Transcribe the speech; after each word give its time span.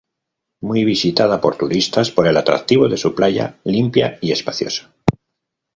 Muy 0.61 0.83
visitada 0.83 1.39
por 1.41 1.57
turistas 1.57 2.09
por 2.09 2.25
el 2.25 2.35
atractivo 2.35 2.89
de 2.89 2.97
su 2.97 3.13
playa 3.13 3.59
limpia 3.65 4.17
y 4.19 4.31
espaciosa. 4.31 4.91